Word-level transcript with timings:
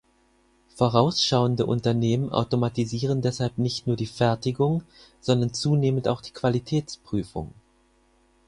Vorausschauende 0.77 1.67
Unternehmen 1.67 2.31
automatisieren 2.31 3.21
deshalb 3.21 3.59
nicht 3.59 3.85
nur 3.85 3.95
die 3.95 4.07
Fertigung, 4.07 4.81
sondern 5.19 5.53
zunehmend 5.53 6.07
auch 6.07 6.21
die 6.23 6.31
Qualitätsprüfung. 6.33 7.53